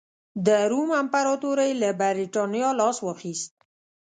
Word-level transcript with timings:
د 0.45 0.47
روم 0.71 0.89
امپراتورۍ 1.01 1.71
له 1.81 1.89
برېټانیا 2.01 2.69
لاس 2.79 2.97
واخیست. 3.03 3.51